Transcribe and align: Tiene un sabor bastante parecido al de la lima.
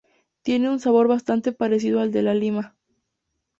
Tiene 0.41 0.67
un 0.71 0.79
sabor 0.79 1.07
bastante 1.07 1.51
parecido 1.51 1.99
al 1.99 2.11
de 2.11 2.23
la 2.23 2.33
lima. 2.33 2.75